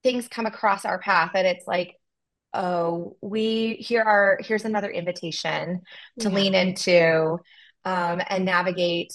[0.02, 1.96] things come across our path and it's like
[2.54, 5.82] oh, we here are here's another invitation
[6.20, 6.34] to yeah.
[6.34, 7.38] lean into
[7.84, 9.14] um, and navigate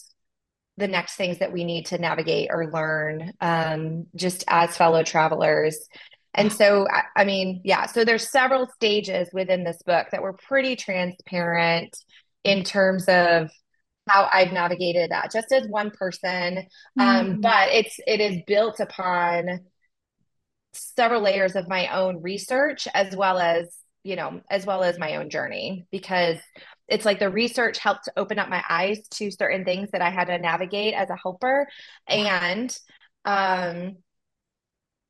[0.77, 5.77] the next things that we need to navigate or learn um, just as fellow travelers.
[6.33, 10.33] And so, I, I mean, yeah, so there's several stages within this book that were
[10.33, 11.97] pretty transparent
[12.43, 13.49] in terms of
[14.07, 16.65] how I've navigated that just as one person.
[16.99, 17.41] Um, Mm.
[17.41, 19.61] but it's it is built upon
[20.73, 25.15] several layers of my own research as well as, you know, as well as my
[25.17, 26.37] own journey because
[26.87, 30.09] it's like the research helped to open up my eyes to certain things that I
[30.09, 31.67] had to navigate as a helper
[32.07, 32.75] and
[33.25, 33.97] um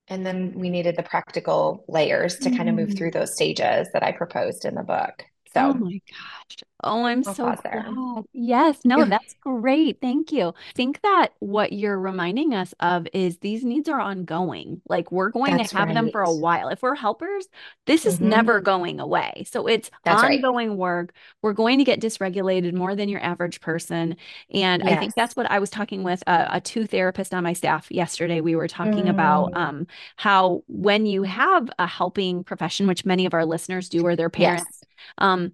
[0.07, 2.97] and then we needed the practical layers to kind of move Mm.
[2.97, 5.23] through those stages that I proposed in the book.
[5.55, 6.57] Oh my gosh.
[6.83, 7.97] Oh, I'm I'll so glad.
[8.33, 9.99] Yes, no, that's great.
[10.01, 10.49] Thank you.
[10.49, 14.81] I think that what you're reminding us of is these needs are ongoing.
[14.87, 16.69] Like we're going to that's have them for a while.
[16.69, 17.47] If we're helpers,
[17.85, 19.45] this is hmm never going away.
[19.47, 20.47] So it's That's right.
[20.47, 21.13] ongoing work.
[21.41, 24.15] We're going to get dysregulated more than your average person.
[24.53, 27.53] And I think that's what I was talking with a, a two therapist on my
[27.53, 28.41] staff yesterday.
[28.41, 33.25] We were talking about Mm, um, how when you have a helping profession, which many
[33.25, 34.78] of our listeners do, or their parents, yes.
[35.17, 35.51] Um,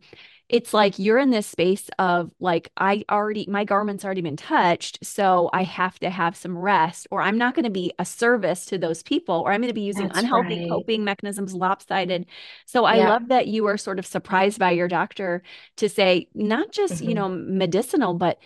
[0.48, 5.04] it's like you're in this space of like I already my garment's already been touched,
[5.04, 8.66] so I have to have some rest, or I'm not going to be a service
[8.68, 10.66] to those people, or I'm going to be using That's unhealthy right.
[10.70, 12.28] coping mechanisms, lopsided.
[12.66, 13.16] So I Yep.
[13.16, 15.42] love that you were sort of surprised by your doctor
[15.78, 18.38] to say not just, you hmm know, medicinal, but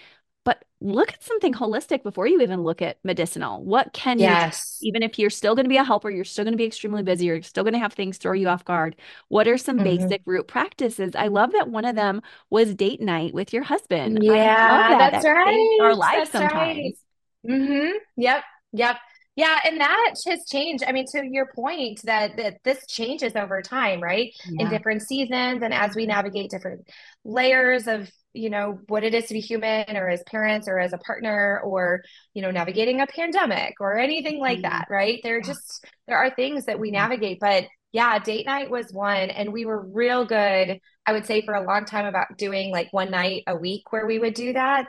[0.81, 3.63] look at something holistic before you even look at medicinal.
[3.63, 4.81] What can you Yes.
[4.81, 7.03] even if you're still going to be a helper, you're still going to be extremely
[7.03, 8.95] busy, you're still going to have things throw you off guard.
[9.27, 11.15] What are some hmm basic root practices?
[11.15, 14.23] I love that one of them was date night with your husband.
[14.61, 14.97] Yeah, that.
[14.97, 15.95] that's That saves our right.
[15.95, 16.93] lives That's right.
[16.93, 17.03] sometimes.
[17.47, 18.43] hmm Yep.
[18.73, 18.95] Yep.
[19.35, 20.83] Yeah, and that has changed.
[20.85, 24.33] I mean, to your point that that this changes over time, right?
[24.57, 26.89] In different seasons and as we navigate different
[27.23, 30.93] layers of, you know, what it is to be human or as parents or as
[30.93, 34.63] a partner or, you know, navigating a pandemic or anything like Mhm.
[34.63, 35.19] that, right?
[35.23, 39.29] There are just there are things that we navigate, but yeah, date night was one
[39.29, 42.89] and we were real good, I would say for a long time about doing like
[42.91, 44.87] one night a week where we would do that.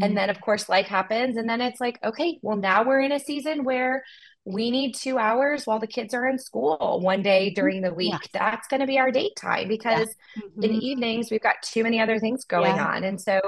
[0.00, 0.16] And Mm.
[0.16, 1.36] then, of course, life happens.
[1.36, 4.02] And then it's like, okay, well, now we're in a season where
[4.44, 8.28] we need two hours while the kids are in school one day during the week.
[8.32, 9.98] That's going to be our date time Yeah.
[9.98, 10.08] because
[10.60, 12.80] in the evenings, we've got too many other things going Yeah.
[12.80, 13.04] on.
[13.04, 13.40] And so,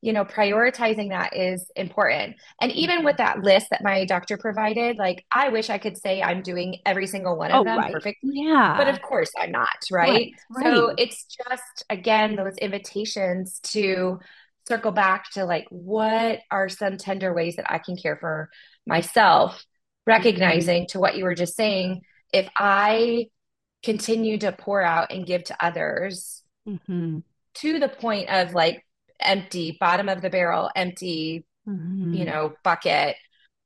[0.00, 2.36] you know, prioritizing that is important.
[2.60, 3.18] And even with Mhm.
[3.18, 7.06] that list that my doctor provided, like, I wish I could say I'm doing every
[7.06, 7.92] single one of Oh, them right.
[7.92, 10.30] perfectly, but of course I'm not, right?
[10.50, 10.62] Right.
[10.64, 14.20] So it's just, again, those invitations to
[14.68, 18.50] circle back to like what are some tender ways that I can care for
[18.86, 19.64] myself,
[20.16, 20.28] Mhm.
[20.28, 23.26] recognizing to what you were just saying, if I
[23.82, 27.22] continue to pour out and give to others Mhm.
[27.54, 28.84] to the point of like
[29.20, 32.26] empty, bottom of the barrel, empty, you Mhm.
[32.26, 33.16] know, bucket,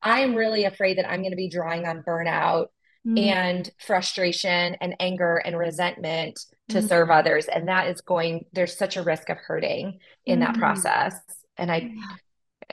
[0.03, 2.67] I'm really afraid that I'm going to be drawing on burnout
[3.07, 3.19] Mhm.
[3.19, 7.19] and frustration and anger and resentment to serve Mhm.
[7.19, 7.47] others.
[7.47, 10.59] And that is going, there's such a risk of hurting in that Mhm.
[10.59, 11.15] process.
[11.57, 12.17] And I, Yeah.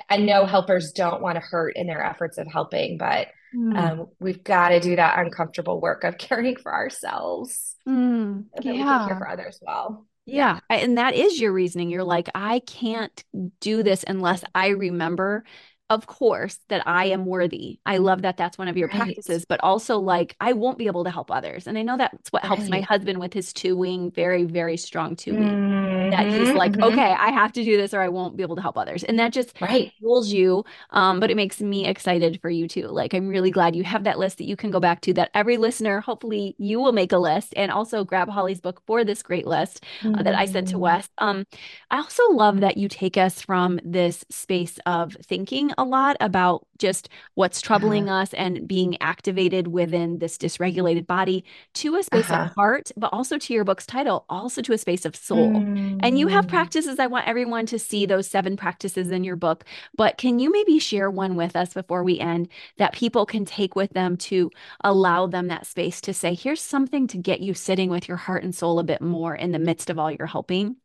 [0.10, 3.78] I know helpers don't want to hurt in their efforts of helping, but Mm.
[3.78, 8.46] um, we've got to do that uncomfortable work of caring for ourselves Mm.
[8.56, 10.06] so that we can care for others well.
[10.32, 10.60] Yeah.
[10.70, 11.90] And that is your reasoning.
[11.90, 13.24] You're like, I can't
[13.60, 15.44] do this unless I remember,
[15.90, 17.80] of course, that I am worthy.
[17.86, 19.24] I love that that's one of your Right.
[19.28, 21.68] practices, but also like I won't be able to help others.
[21.68, 25.16] And I know that's what helps my husband with his two wing, very, very strong
[25.16, 25.66] two wing.
[26.12, 28.42] That he's hmm like, hmm okay, I have to do this or I won't be
[28.44, 29.04] able to help others.
[29.04, 29.94] And that just Right.
[30.00, 30.64] fuels you.
[30.90, 32.88] Um, but it makes me excited for you too.
[32.88, 35.30] Like, I'm really glad you have that list that you can go back to, that
[35.36, 39.22] every listener, hopefully, you will make a list and also grab Holly's book for this
[39.22, 39.84] great list
[40.16, 40.80] uh, that I sent to Mm.
[40.80, 41.08] Wes.
[41.20, 41.46] Um,
[41.92, 46.68] I also love that you take us from this space of thinking a lot about
[46.78, 48.22] just what's troubling Uh-huh.
[48.22, 51.44] us and being activated within this dysregulated body
[51.76, 52.50] to a space of Uh-huh.
[52.56, 55.68] heart, but also to your book's title, also to a space of soul.
[56.00, 56.50] And you have Mm.
[56.50, 57.00] practices.
[57.00, 59.66] I want everyone to see those seven practices in your book.
[59.98, 63.76] But can you maybe share one with us before we end that people can take
[63.76, 64.52] with them to
[64.84, 68.44] allow them that space to say, here's something to get you sitting with your heart
[68.44, 70.78] and soul a bit more in the midst of all your helping?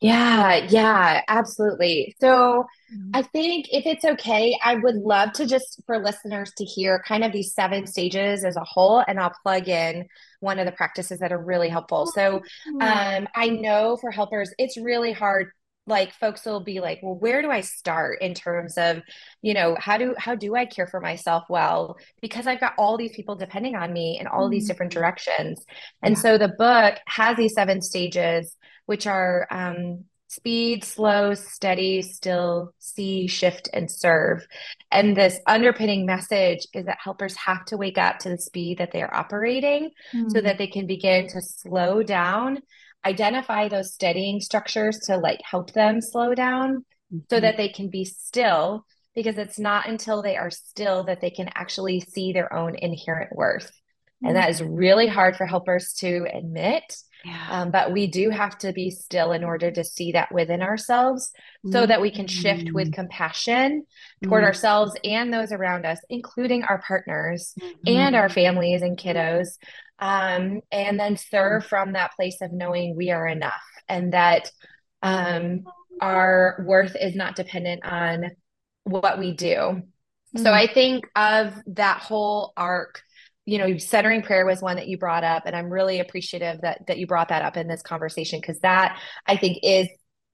[0.00, 2.16] Yeah, yeah, absolutely.
[2.20, 3.12] So Mhm.
[3.12, 7.24] I think if it's okay, I would love to just for listeners to hear kind
[7.24, 10.06] of these seven stages as a whole, and I'll plug in
[10.38, 12.06] one of the practices that are really helpful.
[12.06, 12.36] So
[12.66, 15.48] Oh, um, I know for helpers, it's really hard.
[15.86, 19.02] Like folks will be like, well, where do I start in terms of,
[19.42, 21.96] you know, how do how do I care for myself well?
[22.20, 25.64] Because I've got all these people depending on me in all these different directions.
[26.02, 26.20] And Yeah.
[26.22, 33.26] so the book has these seven stages which are um, speed, slow, steady, still, see,
[33.26, 34.46] shift, and serve.
[34.92, 38.92] And this underpinning message is that helpers have to wake up to the speed that
[38.92, 40.30] they are operating mm.
[40.30, 42.58] so that they can begin to slow down,
[43.04, 47.18] identify those steadying structures to like help them slow down mm-hmm.
[47.30, 48.84] so that they can be still
[49.14, 53.34] because it's not until they are still that they can actually see their own inherent
[53.34, 53.66] worth.
[53.66, 54.28] Mm-hmm.
[54.28, 56.84] And that is really hard for helpers to admit
[57.24, 57.46] yeah.
[57.50, 61.32] Um, but we do have to be still in order to see that within ourselves
[61.66, 61.88] so mm-hmm.
[61.88, 62.94] that we can shift with mm.
[62.94, 63.84] compassion
[64.22, 64.46] toward mm-hmm.
[64.46, 67.74] ourselves and those around us, including our partners mm-hmm.
[67.86, 69.58] and our families and kiddos.
[70.00, 74.50] Um, and then serve from that place of knowing we are enough and that
[75.02, 75.64] um,
[76.00, 78.30] our worth is not dependent on
[78.84, 79.82] what we do.
[80.36, 80.52] So mm.
[80.52, 83.02] I think of that whole arc
[83.46, 86.86] you know centering prayer was one that you brought up and i'm really appreciative that
[86.86, 89.88] that you brought that up in this conversation because that i think is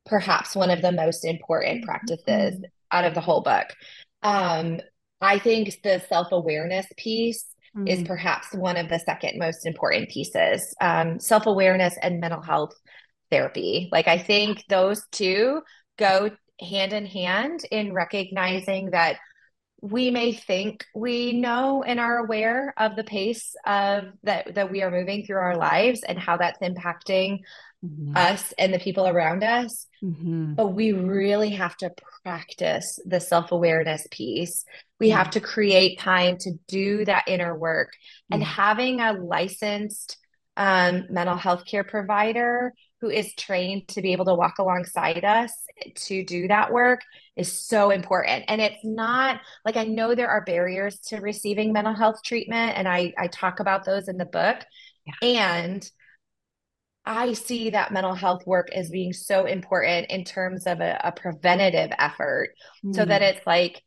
[0.05, 2.65] perhaps one of the most important practices mm-hmm.
[2.93, 3.67] out of the whole book
[4.23, 4.81] um
[5.21, 7.87] i think the self-awareness piece mm-hmm.
[7.87, 12.75] is perhaps one of the second most important pieces um self-awareness and mental health
[13.31, 15.61] therapy like i think those two
[15.99, 19.19] go hand in hand in recognizing that
[19.83, 24.83] we may think we know and are aware of the pace of that that we
[24.83, 27.41] are moving through our lives and how that's impacting
[27.85, 28.17] mm-hmm.
[28.17, 30.55] us and the people around us mm-hmm.
[30.55, 34.65] but we really have to practice the self-awareness piece
[34.99, 38.35] we have to create time to do that inner work mm-hmm.
[38.35, 40.17] and having a licensed
[40.57, 45.53] um, mental health care provider who is trained to be able to walk alongside us
[45.95, 47.01] to do that work
[47.37, 48.45] is so important.
[48.49, 52.89] And it's not like I know there are barriers to receiving mental health treatment, and
[52.89, 54.57] I, I talk about those in the book.
[55.05, 55.29] Yeah.
[55.29, 55.91] And
[57.05, 61.13] I see that mental health work as being so important in terms of a, a
[61.13, 62.55] preventative effort
[62.85, 62.95] mm.
[62.95, 63.31] so that mm.
[63.31, 63.81] it's like,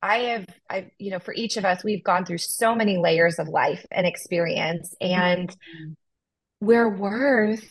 [0.00, 3.38] I have, I, you know, for each of us, we've gone through so many layers
[3.38, 5.96] of life and experience, and mm.
[6.60, 7.68] we're worth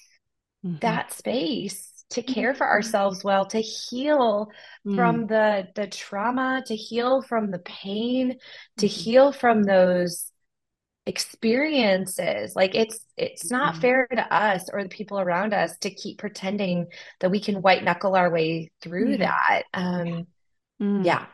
[0.65, 0.78] mm-hmm.
[0.80, 2.73] that space to care for mm-hmm.
[2.73, 4.49] ourselves well to heal
[4.86, 4.95] mm.
[4.95, 8.38] from the the trauma to heal from the pain
[8.78, 8.99] to mm-hmm.
[8.99, 10.32] heal from those
[11.06, 13.82] experiences like it's it's not mm.
[13.82, 16.88] fair to us or the people around us to keep pretending
[17.19, 20.26] that we can white knuckle our way through that um
[20.82, 21.06] mm.
[21.06, 21.26] yeah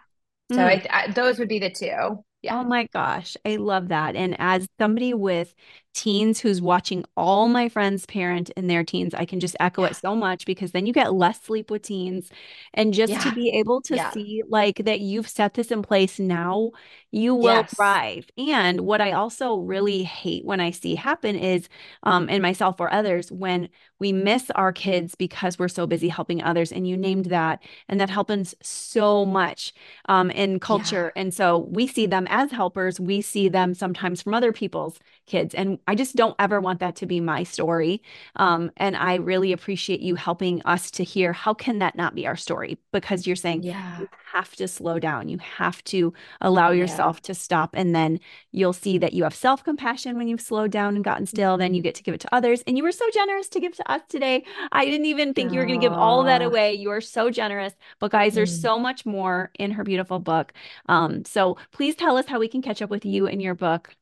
[0.51, 2.57] so I, I, those would be the two yeah.
[2.57, 4.15] Oh my gosh, I love that.
[4.15, 5.53] And as somebody with
[5.99, 9.89] teens who's watching all my friends parent in their teens, I can just echo yeah.
[9.89, 12.29] it so much because then you get less sleep with teens.
[12.73, 13.19] And just yeah.
[13.19, 14.11] to be able to yeah.
[14.11, 16.71] see like that you've set this in place now,
[17.11, 17.73] you will yes.
[17.73, 18.29] thrive.
[18.37, 21.67] And what I also really hate when I see happen is,
[22.03, 23.67] um, and myself or others, when
[23.99, 26.71] we miss our kids because we're so busy helping others.
[26.71, 29.73] And you named that, and that happens so much
[30.07, 31.11] um, in culture.
[31.17, 35.53] And so we see them as helpers, we see them sometimes from other people's kids.
[35.53, 38.03] And I just don't ever want that to be my story.
[38.35, 42.27] Um, and I really appreciate you helping us to hear how can that not be
[42.27, 42.77] our story?
[42.93, 44.01] Because you're saying yeah.
[44.01, 47.27] you have to slow down, you have to allow yourself yeah.
[47.27, 47.71] to stop.
[47.73, 48.19] And then
[48.51, 51.57] you'll see that you have self compassion when you've slowed down and gotten still.
[51.57, 51.85] Then you mm-hmm.
[51.85, 52.61] get to give it to others.
[52.67, 54.45] And you were so generous to give to us today.
[54.71, 55.53] I didn't even think Aww.
[55.53, 56.75] you were going to give all that away.
[56.75, 57.73] You are so generous.
[57.97, 58.61] But guys, there's mm.
[58.61, 60.53] so much more in her beautiful book.
[60.87, 63.95] Um, so please tell us how we can catch up with you and your book.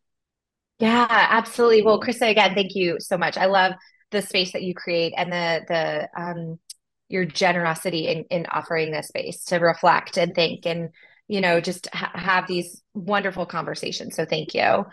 [0.80, 1.82] Yeah, absolutely.
[1.82, 3.38] Well, Krista, again, thank you so much.
[3.38, 3.74] I love
[4.12, 6.60] the space that you create and the the um
[7.10, 10.90] your generosity in in offering this space to reflect and think and
[11.28, 14.16] you know just ha- have these wonderful conversations.
[14.16, 14.86] So thank you.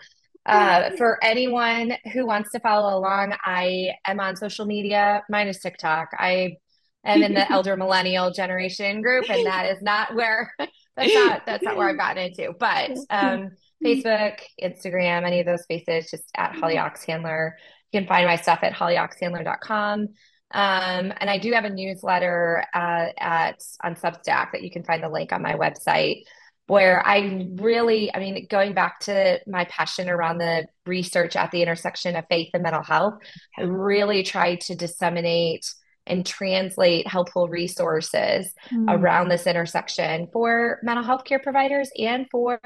[0.45, 6.09] Uh, for anyone who wants to follow along, I am on social media minus TikTok.
[6.19, 6.57] I
[7.03, 10.53] am in the elder millennial generation group, and that is not where
[10.95, 12.53] that's not that's not where I've gotten into.
[12.59, 13.51] But um,
[13.83, 17.51] Facebook, Instagram, any of those spaces, just at Holly Oxhandler.
[17.91, 20.07] You can find my stuff at hollyoxhandler.com.
[20.51, 25.03] Um, and I do have a newsletter uh, at on Substack that you can find
[25.03, 26.23] the link on my website
[26.67, 31.61] where I really, I mean, going back to my passion around the research at the
[31.61, 33.15] intersection of faith and mental health,
[33.57, 35.65] I really tried to disseminate
[36.07, 38.85] and translate helpful resources mm.
[38.89, 42.59] around this intersection for mental health care providers and for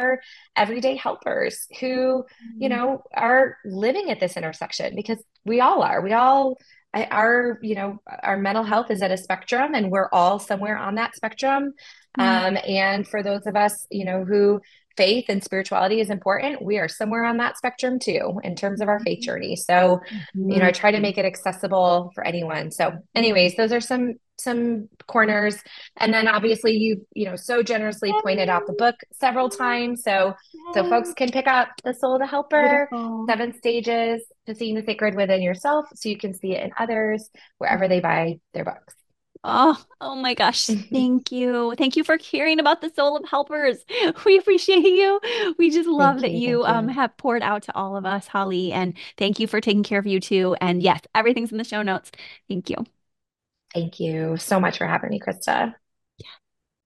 [0.55, 2.23] everyday helpers who, mm.
[2.57, 6.01] you know, are living at this intersection because we all are.
[6.01, 6.57] We all
[6.93, 10.95] our you know our mental health is at a spectrum and we're all somewhere on
[10.95, 11.73] that spectrum
[12.17, 12.23] mm.
[12.23, 14.59] um, and for those of us you know who
[14.99, 18.89] faith and spirituality is important, we are somewhere on that spectrum too in terms of
[18.89, 19.55] our faith journey.
[19.55, 20.01] So,
[20.33, 20.51] mm-hmm.
[20.51, 22.69] you know, I try to make it accessible for anyone.
[22.69, 25.61] So, anyways, those are some some corners
[25.97, 30.33] and then obviously you you know so generously pointed out the book several times so
[30.73, 33.25] so folks can pick up the soul of the helper Beautiful.
[33.27, 37.29] seven stages to seeing the sacred within yourself so you can see it in others
[37.57, 38.95] wherever they buy their books
[39.43, 40.67] Oh, oh my gosh.
[40.91, 41.73] Thank you.
[41.77, 43.77] Thank you for caring about the soul of helpers.
[44.25, 45.19] We appreciate you.
[45.57, 48.71] We just love that you, you um have poured out to all of us, Holly,
[48.73, 50.55] and thank you for taking care of you too.
[50.61, 52.11] And yes, everything's in the show notes.
[52.49, 52.77] Thank you.
[53.73, 55.75] Thank you so much for having me, Krista.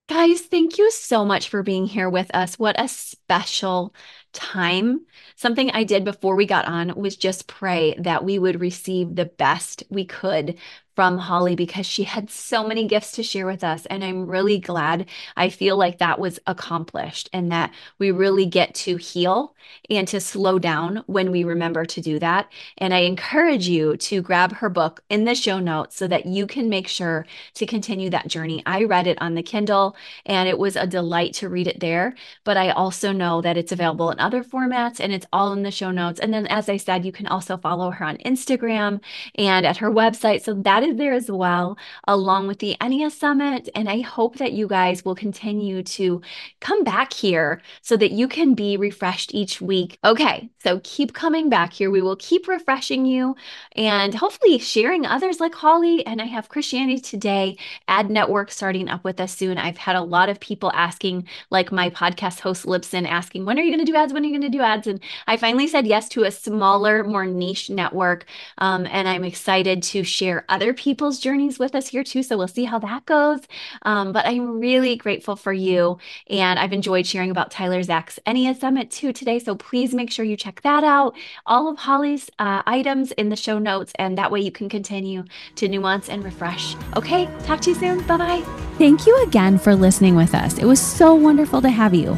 [0.10, 2.60] Guys, thank you so much for being here with us.
[2.60, 3.94] What a special
[4.34, 5.06] time.
[5.36, 9.26] Something I did before we got on was just pray that we would receive the
[9.26, 10.58] best we could
[10.96, 13.86] from Holly because she had so many gifts to share with us.
[13.88, 18.76] And I'm really glad I feel like that was accomplished and that we really get
[18.76, 19.56] to heal
[19.90, 22.52] and to slow down when we remember to do that.
[22.78, 26.46] And I encourage you to grab her book in the show notes so that you
[26.46, 27.26] can make sure
[27.56, 28.62] to continue that journey.
[28.66, 32.14] I read it on the Kindle and it was a delight to read it there.
[32.44, 35.72] But I also know that it's available in other formats and it's all in the
[35.72, 36.20] show notes.
[36.20, 39.02] And then, as I said, you can also follow her on Instagram
[39.36, 40.44] and at her website.
[40.44, 41.78] So that is there as well,
[42.08, 43.68] along with the Ennea Summit.
[43.76, 46.22] And I hope that you guys will continue to
[46.62, 49.98] come back here so that you can be refreshed each week.
[50.06, 51.92] Okay, so keep coming back here.
[51.92, 53.36] We will keep refreshing you
[53.76, 56.06] and hopefully sharing others like Holly.
[56.06, 57.58] And I have Christianity Today
[57.88, 59.58] ad network starting up with us soon.
[59.58, 63.64] I've had a lot of people asking, like my podcast host Libsyn, asking, when are
[63.64, 64.14] you going to do ads?
[64.14, 64.88] When are you going to do ads?
[64.88, 68.26] And I finally said yes to a smaller, more niche network.
[68.58, 72.24] Um, and I'm excited to share other people's journeys with us here too.
[72.24, 73.42] So we'll see how that goes.
[73.84, 75.98] Um, but I'm really grateful for you.
[76.30, 79.40] And I've enjoyed sharing about Tyler Zach's Ennea Summit too today.
[79.40, 81.16] So please make sure you check that out.
[81.46, 83.94] All of Holly's uh, items in the show notes.
[84.00, 85.24] And that way you can continue
[85.56, 86.76] to nuance and refresh.
[86.96, 88.06] Okay, talk to you soon.
[88.08, 88.42] Bye bye.
[88.78, 90.58] Thank you again for listening with us.
[90.58, 92.18] It was so wonderful to have you.